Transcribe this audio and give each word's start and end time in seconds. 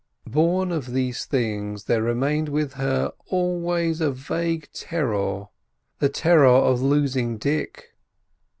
Born 0.27 0.71
of 0.71 0.93
these 0.93 1.25
things 1.25 1.83
there 1.83 2.01
remained 2.01 2.49
with 2.49 2.73
her 2.73 3.13
always 3.27 4.01
a 4.01 4.09
vague 4.09 4.67
terror: 4.73 5.49
the 5.99 6.09
terror 6.09 6.47
of 6.47 6.81
losing 6.81 7.37
Dick. 7.37 7.89